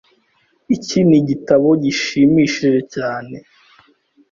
Iki 0.75 0.99
ni 1.07 1.15
igitabo 1.21 1.67
gishimishije 1.83 2.81
cyane. 2.93 3.35